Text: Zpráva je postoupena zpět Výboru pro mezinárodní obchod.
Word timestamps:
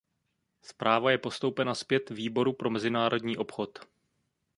Zpráva 0.61 1.11
je 1.11 1.17
postoupena 1.17 1.75
zpět 1.75 2.09
Výboru 2.09 2.53
pro 2.53 2.69
mezinárodní 2.69 3.37
obchod. 3.37 3.79